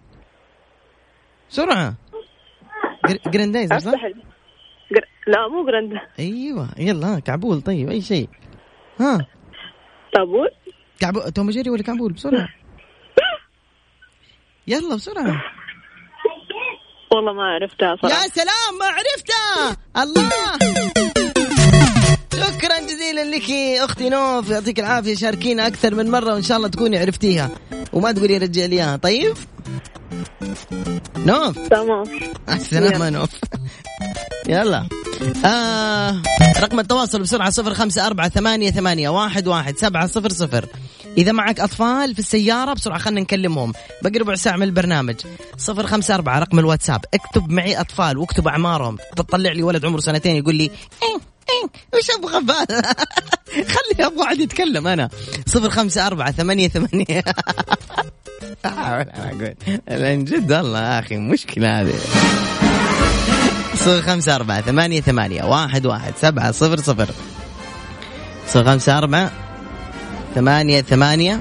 [1.51, 1.95] بسرعة.
[3.09, 3.93] جر- جراندايزر صح؟
[5.27, 8.29] لا مو جراند أيوه يلا كعبول طيب أي شيء.
[9.01, 9.27] ها.
[10.15, 10.49] طابور
[11.01, 12.49] كعبول توم جيري ولا كعبول؟ بسرعة.
[14.69, 15.43] يلا بسرعة.
[17.11, 18.25] والله ما عرفتها صراحة.
[18.25, 19.77] يا سلام ما عرفتها.
[20.03, 20.31] الله.
[22.33, 23.51] شكرا جزيلا لك
[23.81, 24.51] أختي نوف.
[24.51, 27.51] يعطيك العافية شاركينا أكثر من مرة وإن شاء الله تكوني عرفتيها.
[27.93, 28.97] وما تقولي رجع لي إياها.
[28.97, 29.35] طيب؟
[31.17, 31.59] نوف.
[31.59, 32.05] تمام.
[32.49, 33.31] السلامة نوف.
[34.49, 34.89] يلا.
[35.45, 36.23] آه
[36.61, 40.67] رقم التواصل بسرعة صفر خمسة أربعة ثمانية, ثمانية واحد, واحد سبعة صفر صفر.
[41.17, 43.73] إذا معك أطفال في السيارة بسرعة خلينا نكلمهم.
[44.03, 45.15] باقي ربع ساعة من البرنامج.
[45.59, 47.05] صفر خمسة أربعة رقم الواتساب.
[47.15, 48.99] اكتب معي أطفال واكتب أعمارهم.
[49.17, 50.65] تطلع لي ولد عمره سنتين يقول لي
[51.03, 51.19] إيه
[51.51, 52.73] إيه وش أبغى بعد
[53.75, 55.09] خلي أبغى واحد يتكلم أنا.
[55.47, 57.25] صفر خمسة أربعة ثمانية ثمانية.
[60.17, 61.95] من جد والله يا أخي مشكلة هذه.
[63.75, 65.45] صفر خمسة أربعة ثمانية ثمانية.
[65.45, 67.09] واحد واحد سبعة صفر صفر.
[68.49, 69.46] صفر خمسة أربعة
[70.37, 71.41] ثمانية ثمانية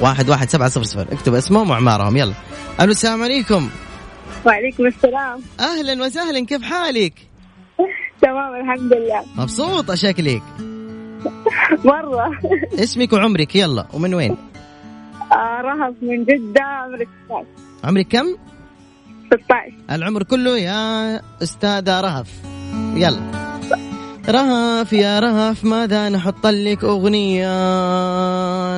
[0.00, 1.06] واحد واحد سبعة صفر صفر.
[1.12, 2.16] اكتب اسمهم وأعمارهم.
[2.16, 2.32] يلا.
[2.80, 3.68] ألو السلام عليكم.
[4.46, 5.40] وعليكم السلام.
[5.60, 6.46] أهلا وسهلا.
[6.46, 7.12] كيف حالك؟
[8.22, 9.24] تمام الحمد لله.
[9.36, 10.42] مبسوطة شكلك
[11.92, 12.30] مرة.
[12.74, 13.56] اسمك وعمرك.
[13.56, 13.86] يلا.
[13.92, 14.36] ومن وين؟
[15.32, 17.44] آه رهف من جدة عمري 16
[17.84, 18.26] عمرك كم؟
[19.26, 22.28] 16 العمر كله يا أستاذة رهف.
[22.96, 23.20] يلا.
[24.28, 27.46] رهف يا رهف ماذا نحط لك أغنية.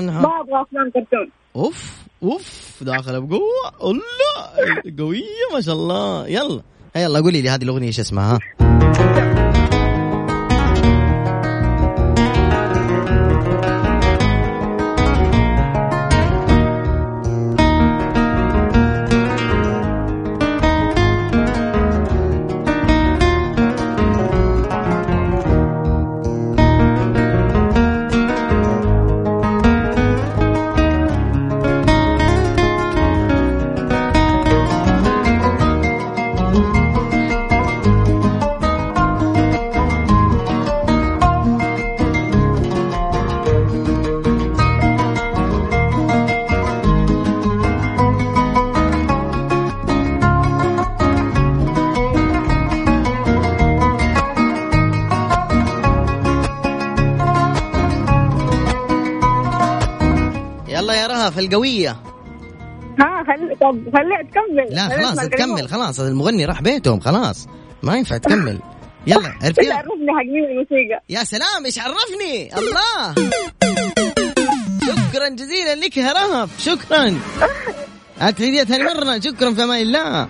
[0.00, 1.30] ما أبغى أفلام كرتون.
[1.56, 3.40] أوف أوف داخله بقوة.
[3.82, 6.26] الله قوية ما شاء الله.
[6.26, 6.62] يلا
[6.96, 9.35] يلا قولي لي هذه الأغنية إيش اسمها؟ ها
[61.36, 61.96] رهف القوية.
[63.00, 64.74] ها خلي طب خليها تكمل.
[64.74, 65.26] لا خلاص.
[65.26, 67.46] تكمل خلاص المغني راح بيتهم خلاص.
[67.82, 68.58] ما ينفع تكمل.
[69.06, 71.02] يلا إيش عرفتيها عرفني حق مين الموسيقى.
[71.08, 73.14] يا سلام إيش عرفني؟ الله!
[74.86, 77.18] شكرا جزيلا لك يا رهف شكرا.
[78.20, 80.28] هتعيديها ثاني مرة شكرا في أمان الله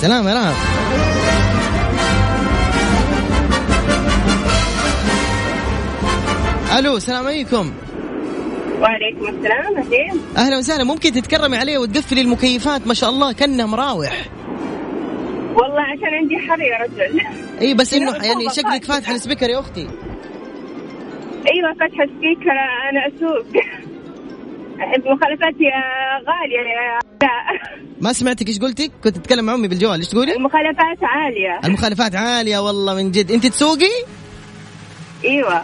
[0.00, 0.80] سلام يا رهف.
[6.78, 7.72] ألو السلام عليكم.
[8.80, 10.20] وعليكم السلام أهلين.
[10.36, 10.84] أهلا وسهلا.
[10.84, 14.26] ممكن تتكرمي علي وتقفلي المكيفات؟ ما شاء الله كانها مراوح.
[15.54, 17.20] والله عشان عندي حر يا رجل.
[17.60, 18.48] إي بس إنه يعني.
[18.50, 19.14] شكلك فاتحة.
[19.14, 19.80] ال speaker يا أختي.
[21.50, 22.50] أيوه فتح speaker
[22.90, 23.62] أنا أسوق.
[24.96, 25.80] المخالفات يا
[26.28, 27.28] غالية يا لا.
[28.00, 31.60] ما سمعتك إيش قلتي كنت أتكلم مع أمي بالجوال إيش تقولي؟ المخالفات عالية.
[31.64, 33.30] المخالفات عالية والله من جد.
[33.32, 33.90] أنت تسوقي؟
[35.24, 35.62] أيوه.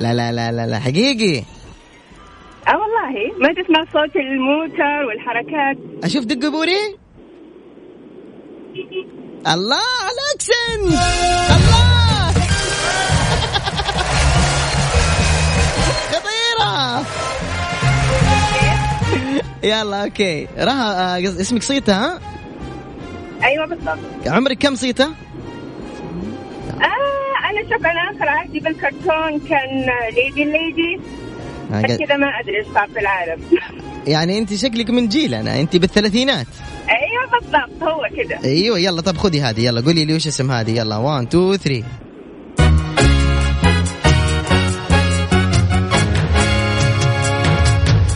[0.00, 1.42] لا لا لا لا, لا حقيقي.
[3.10, 5.76] والله ما تسمع صوت الموتر والحركات.
[6.04, 6.96] أشوف دق بوري؟
[9.46, 11.00] الله على ال accent!
[11.56, 12.32] الله!
[16.12, 17.06] خطيرة!
[19.62, 20.48] يلا okay.
[20.58, 22.20] رها آه، اسمك صيتا ها؟
[23.44, 23.98] أيوه بالضبط.
[24.26, 25.04] عمرك كم صيتا؟
[26.80, 31.00] آه أنا شوف أنا آخر عهدي بالكرتون كان ليدي ليدي
[31.70, 33.40] كذا ما أدري إيش صار في العالم.
[34.06, 36.46] يعني أنت شكلك من جيلنا أنت بالثلاثينات.
[36.90, 40.70] أيوه بالضبط هو كذا أيوه يلا طب خذي هذه يلا قولي لي وش اسم هذه
[40.70, 41.84] يلا 1 2 3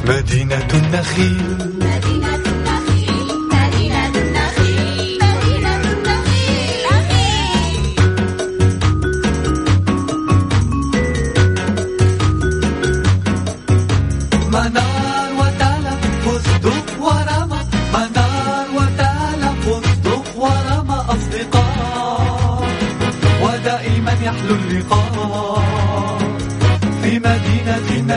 [0.09, 1.74] مدينة النخيل.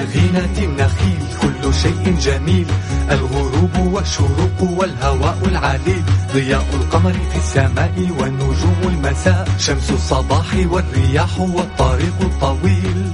[0.02, 2.68] مدينة النخيل كل شيء جميل.
[3.12, 6.04] الغروب والشروق والهواء العليل.
[6.34, 9.48] ضياء القمر في السماء والنجوم المساء.
[9.60, 13.12] شمس الصباح والرياح والطريق الطويل.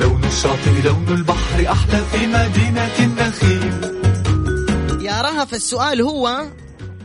[0.00, 3.96] لون الشاطئ لون البحر أحلى في مدينة النخيل.
[5.06, 6.46] يا رهف السؤال هو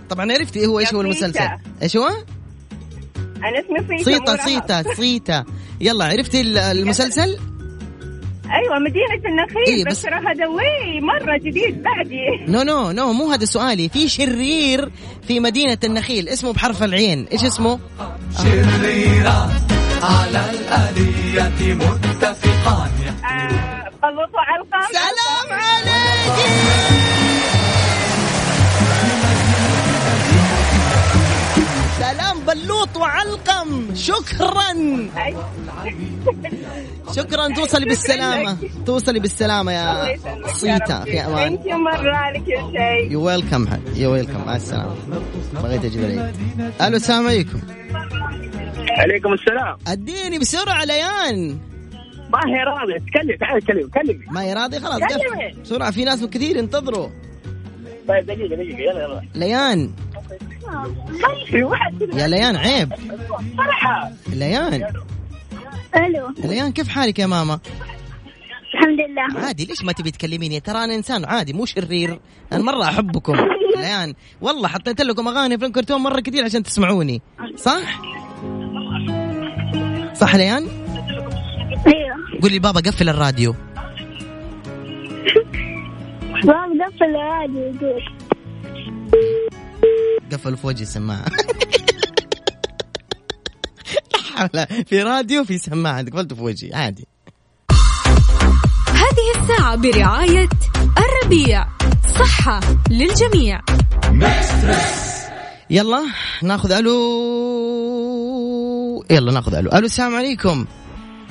[0.10, 1.60] طبعا عرفتي هو إيش هو المسلسل؟ صيتا.
[1.82, 4.46] إيش هو؟ أنا اسمي صيتا رهف.
[4.46, 5.46] صيتا صيتا
[5.82, 7.38] يلا عرفتي ال- المسلسل؟
[8.54, 12.46] أيوه مدينة النخيل إيه، بس بس- ترى هذا وي مرة جديد بعدي.
[12.48, 13.90] no no no مو هذا سؤالي.
[13.90, 14.90] في شرير
[15.28, 17.28] في مدينة النخيل اسمه بحرف العين.
[17.32, 17.80] إيش اسمه؟
[18.44, 19.50] شريران
[20.04, 22.92] على الآلية متفقان.
[23.26, 27.22] آه بلوط وعلقم سلام عليك
[32.00, 33.96] سلام بلوط وعلقم.
[33.96, 34.72] شكرا.
[37.16, 38.58] شكرا توصلي بالسلامة.
[38.88, 40.18] توصلي بالسلامة يا
[40.54, 44.96] صيتا في مرة شيء you welcome you welcome مع السلامة.
[45.54, 46.36] بغيت أجيب العيد
[46.82, 47.62] ألو السلام عليكم.
[49.00, 49.78] عليكم السلام.
[49.88, 51.58] أديني بسرعة ليان.
[52.30, 52.98] ما هي راضية.
[52.98, 55.62] تكلم تعال تكلم كلمي ما هي راضي خلاص كلمي.
[55.64, 57.10] بسرعة في ناس كثير ينتظروا.
[58.08, 58.80] طيب دقيقة دقيقة.
[58.80, 59.22] يلا يلا.
[59.36, 59.92] ليان.
[62.14, 62.94] يا ليان عيب.
[63.58, 64.12] فرحة.
[64.34, 64.94] ليان.
[65.96, 66.34] ألو.
[66.46, 67.60] ريان كيف حالك يا ماما؟
[68.74, 69.46] الحمد لله.
[69.46, 72.20] عادي ليش ما تبي تكلميني؟ ترى أنا إنسان عادي مو شرير.
[72.54, 73.34] أنا مرة أحبكم.
[73.78, 77.22] ريان والله حطيت لكم أغاني في الكرتون مرة كثير عشان تسمعوني.
[77.56, 78.02] صح؟
[80.14, 80.68] صح ريان؟
[81.88, 82.42] أيوه.
[82.42, 83.56] قولي بابا قفل الراديو.
[86.44, 88.04] بابا قفل الراديو يقول
[90.32, 91.26] قفل في وجهي السماعة.
[94.54, 97.08] لا في راديو في سماعه قفلته في وجهي عادي.
[98.88, 100.50] هذه الساعة برعاية
[100.98, 101.66] الربيع.
[102.20, 103.62] صحة للجميع.
[105.70, 106.06] يلا
[106.44, 107.02] ناخذ ألو.
[109.10, 109.72] يلا ناخذ ألو.
[109.72, 110.66] ألو السلام عليكم.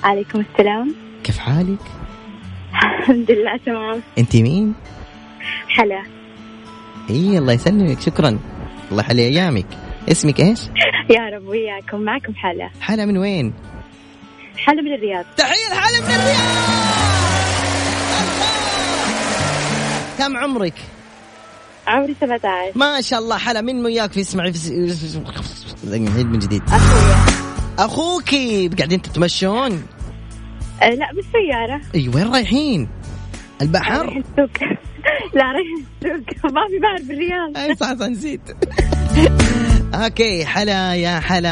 [0.03, 0.95] عليكم السلام.
[1.25, 1.79] كيف حالك؟
[3.01, 4.03] الحمد لله تمام.
[4.19, 4.75] أنت مين؟
[5.69, 6.03] حلا.
[7.11, 8.39] إي الله يسلمك شكرا.
[8.91, 9.67] الله يحلي أيامك.
[10.11, 10.61] اسمك إيش؟
[11.11, 12.71] يا رب وياكم معكم حلا.
[12.81, 13.53] حلا من وين؟
[14.57, 15.25] حلا من الرياض.
[15.37, 16.91] تحية حلا من الرياض!
[20.19, 20.75] كم عمرك؟
[21.87, 24.71] عمري 17 ما شاء الله حلا من وياك في اسمعي في
[25.85, 26.63] نعيد من جديد.
[27.79, 29.83] اخوكي قاعدين تتمشون؟
[30.83, 31.81] أه لا بالسيارة.
[31.95, 32.89] إي وين رايحين؟
[33.63, 34.69] البحر؟ رايح السوق.
[35.35, 35.67] لا رايح
[36.03, 36.53] السوق.
[36.55, 38.41] ما في بحر بالرياض أي صح صح نسيت.
[39.95, 41.51] أوكي حلا يا حلا.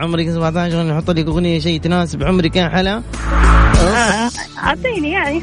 [0.00, 3.02] عمرك 17 نحط لك أغنية شيء تناسب عمرك يا حلا.
[4.58, 5.42] أعطيني يعني.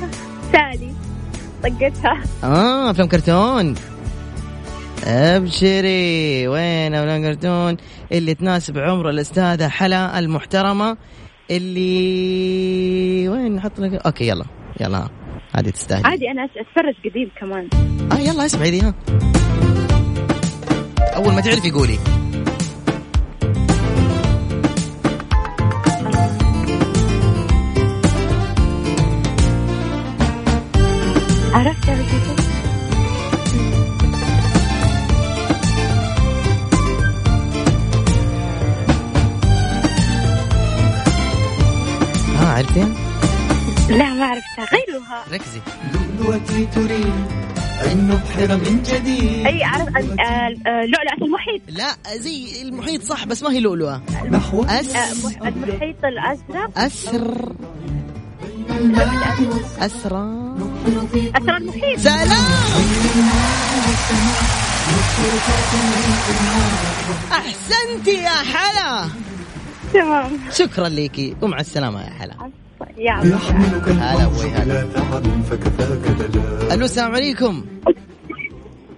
[0.52, 0.94] سالي.
[1.64, 2.24] طقتها.
[2.44, 3.76] آه أفلام كرتون.
[5.08, 6.48] أبشري.
[6.48, 7.78] وين أفلام كرتون؟
[8.12, 10.98] اللي تناسب عمر الأستاذة حلا المحترمة.
[11.52, 14.46] اللي وين نحط لك؟ أوكي يلا
[14.82, 15.08] يلا.
[15.56, 17.70] هذه تستاهل عادي أنا أتفرج قديم كمان.
[18.12, 18.94] آه يلا اسمعي ها.
[21.14, 22.00] أول ما تعرفي قولي
[31.54, 32.36] عرفت يا بسيطة
[42.36, 42.86] ها عرفتي
[43.90, 44.66] لا ما عرفتها.
[44.78, 45.60] غيروها ركزي.
[46.20, 47.14] دلوقتي تريد
[47.92, 49.35] أن نبحر من جديد.
[49.66, 50.00] عرف آه،
[50.70, 51.62] آه، لؤلؤة المحيط.
[51.68, 54.02] لا زي المحيط صح بس ما هي لؤلؤة.
[54.70, 56.70] أس آه، مح- المحيط الأزرق.
[56.80, 57.56] أسر.
[59.80, 60.56] أسرى
[61.36, 62.00] أسرار المحيط.
[62.00, 62.46] سلام!
[67.32, 69.08] أحسنتي يا حلا.
[69.94, 70.32] تمام.
[70.54, 71.36] شكرا ليكي.
[71.42, 72.34] ومع السلامة يا حلا.
[72.98, 74.86] يا هلا أبوي هلا.
[76.74, 77.66] ألو السلام عليكم.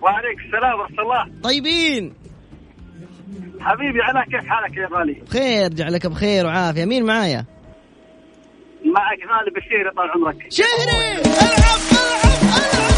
[0.08, 1.42] وعليك السلام ورحمة الله.
[1.44, 2.14] طيبين.
[3.60, 6.86] حبيبي علاء كيف حالك يا غالي؟ بخير جعلك بخير وعافية.
[6.86, 7.46] مين معايا؟
[8.86, 10.48] معك غالي بشير طال عمرك.
[10.50, 11.22] شهري!
[11.22, 12.18] العب العب
[12.58, 12.98] العب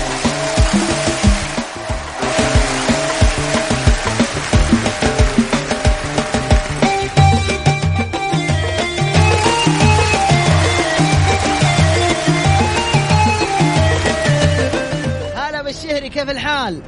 [15.35, 16.81] هلا بالشهري كيف الحال؟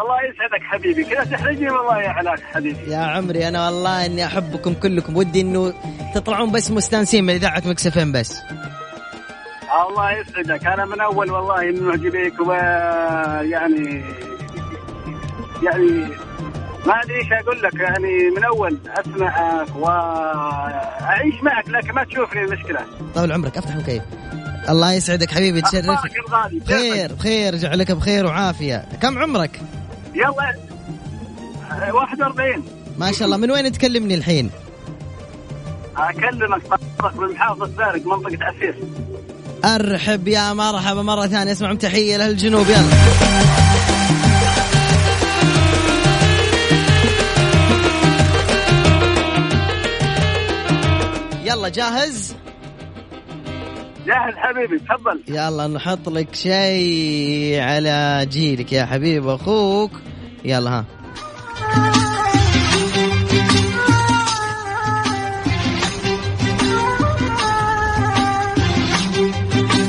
[0.00, 1.04] الله يسعدك حبيبي.
[1.04, 2.90] كذا تحرجني والله يا علاء حبيبي.
[2.90, 5.16] يا عمري أنا والله إني أحبكم كلكم.
[5.16, 5.74] ودي إنه
[6.14, 8.34] تطلعون بس مستانسين من إذاعة مكسفين بس.
[9.88, 10.66] الله يسعدك.
[10.66, 14.04] أنا من أول والله من معجبيك ويعني
[15.62, 16.08] يعني
[16.86, 17.74] ما أدري إيش أقول لك.
[17.74, 22.80] يعني من أول أسمعك واعيش معك لكن ما تشوفني المشكلة.
[23.14, 24.02] طول عمرك افتح المكيف
[24.68, 25.90] الله يسعدك حبيبي تشرف.
[25.90, 28.84] أخبارك الغالي بخير بخير جعلك بخير وعافية.
[29.02, 29.60] كم عمرك؟
[30.14, 30.54] يلا.
[31.92, 32.64] 41
[32.98, 34.50] ما شاء الله من وين تكلمني الحين؟
[35.96, 36.62] أكلمك
[37.14, 38.74] من محافظه زارق منطقة عسير
[39.64, 42.82] أرحب يا مرحبا مرة ثانية اسمع تحية لاهل الجنوب يلا.
[51.44, 52.34] يلا جاهز؟
[54.06, 55.22] جاهز حبيبي تفضل.
[55.28, 59.90] يلا نحط لك شيء على جيلك يا حبيب أخوك.
[60.44, 60.84] يلا ها.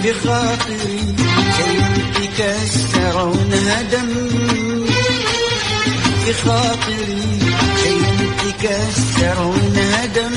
[0.03, 0.99] بخاطري
[1.57, 4.09] شيء كسر ونهدم
[6.27, 7.21] بخاطري
[7.83, 10.33] شيء كسر ونهدم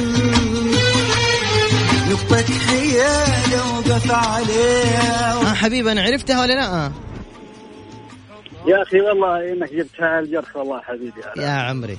[2.11, 6.93] نقطة حيادة وقف عليها ها حبيبي أنا عرفتها ولا لا؟
[8.67, 11.21] يا أخي والله إنك جبتها على الجرح والله حبيبي.
[11.37, 11.99] يا عمري.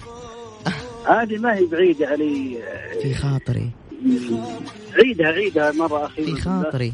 [1.08, 2.58] هذه ما هي بعيدة علي
[3.02, 3.70] في خاطري.
[4.96, 6.94] عيدها عيدها مرة أخيرة في خاطري.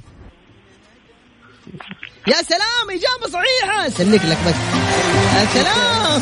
[2.28, 3.90] يا سلام إجابة صحيحة.
[3.90, 4.56] سلك لك بس.
[5.36, 6.22] يا سلام.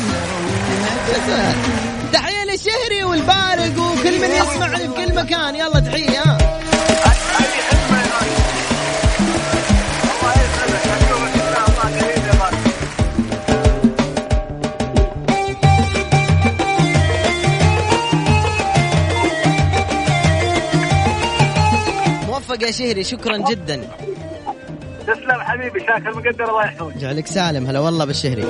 [1.08, 1.54] يا سلام.
[2.12, 5.56] تحية للشهري والبارق وكل من يسمعني في كل مكان.
[5.56, 6.41] يلا تحية.
[22.62, 23.76] يا شهري شكرا جدا.
[25.06, 26.96] تسلم حبيبي شاكر مقدر الله يحفظك.
[26.96, 28.42] جعلك سالم هلا والله بالشهري.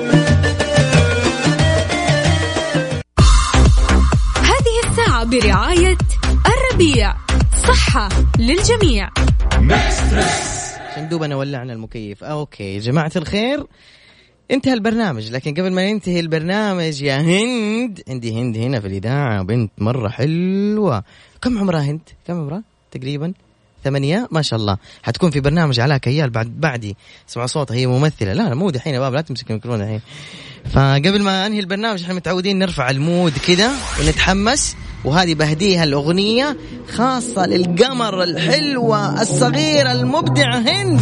[4.52, 5.98] هذه الساعة برعاية
[6.46, 7.14] الربيع
[7.68, 8.08] صحة
[8.38, 9.10] للجميع.
[10.90, 12.24] عشان دوبنا ولعنا المكيف.
[12.24, 13.66] أوكي يا جماعة الخير
[14.50, 19.72] انتهى البرنامج لكن قبل ما ينتهي البرنامج يا هند عندي هند هنا في الإذاعة بنت
[19.78, 21.04] مرة حلوة.
[21.42, 23.32] كم عمرها هند؟ كم عمرها؟ تقريبا؟
[23.85, 24.76] ثمانية ما شاء الله.
[25.03, 26.97] حتكون في برنامج علاء كيال بعد بعدي.
[27.30, 28.33] اسمع صوتها هي ممثلة.
[28.33, 30.01] لا لا مو دحين يا باب لا تمسك الميكروفون الحين.
[30.72, 33.70] فقبل ما أنهي البرنامج إحنا متعودين نرفع المود كذا
[34.01, 34.76] ونتحمس.
[35.05, 36.57] وهذه بهديها الأغنية
[36.95, 41.01] خاصة للقمر الحلوة الصغيرة المبدعة هند.